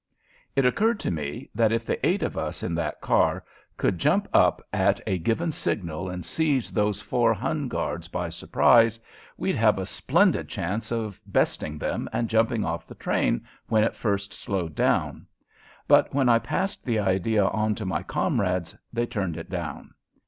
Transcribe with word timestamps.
It 0.55 0.65
occurred 0.65 0.99
to 1.01 1.11
me 1.11 1.51
that 1.53 1.71
if 1.71 1.85
the 1.85 2.03
eight 2.03 2.23
of 2.23 2.35
us 2.35 2.63
in 2.63 2.73
that 2.73 3.01
car 3.01 3.43
could 3.77 3.99
jump 3.99 4.27
up 4.33 4.59
at 4.73 4.99
a 5.05 5.19
given 5.19 5.51
signal 5.51 6.09
and 6.09 6.25
seize 6.25 6.71
those 6.71 6.99
four 6.99 7.35
Hun 7.35 7.67
guards 7.67 8.07
by 8.07 8.29
surprise, 8.29 8.99
we'd 9.37 9.55
have 9.55 9.77
a 9.77 9.85
splendid 9.85 10.49
chance 10.49 10.91
of 10.91 11.21
besting 11.27 11.77
them 11.77 12.09
and 12.11 12.31
jumping 12.31 12.65
off 12.65 12.87
the 12.87 12.95
train 12.95 13.45
when 13.67 13.83
it 13.83 13.93
first 13.95 14.33
slowed 14.33 14.73
down, 14.73 15.27
but 15.87 16.11
when 16.15 16.29
I 16.29 16.39
passed 16.39 16.83
the 16.83 16.97
idea 16.97 17.45
on 17.45 17.75
to 17.75 17.85
my 17.85 18.01
comrades 18.01 18.75
they 18.91 19.05
turned 19.05 19.37
it 19.37 19.51
down. 19.51 19.93